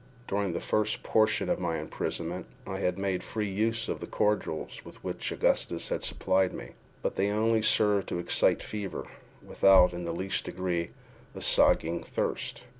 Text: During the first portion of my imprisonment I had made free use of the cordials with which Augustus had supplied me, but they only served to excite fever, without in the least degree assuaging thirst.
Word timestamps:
During 0.27 0.53
the 0.53 0.59
first 0.59 1.03
portion 1.03 1.47
of 1.47 1.59
my 1.59 1.77
imprisonment 1.77 2.47
I 2.65 2.79
had 2.79 2.97
made 2.97 3.21
free 3.21 3.47
use 3.47 3.87
of 3.87 3.99
the 3.99 4.07
cordials 4.07 4.83
with 4.83 5.03
which 5.03 5.31
Augustus 5.31 5.89
had 5.89 6.01
supplied 6.01 6.53
me, 6.53 6.71
but 7.03 7.13
they 7.17 7.29
only 7.29 7.61
served 7.61 8.09
to 8.09 8.17
excite 8.17 8.63
fever, 8.63 9.05
without 9.45 9.93
in 9.93 10.03
the 10.03 10.11
least 10.11 10.45
degree 10.45 10.89
assuaging 11.35 12.01
thirst. 12.01 12.63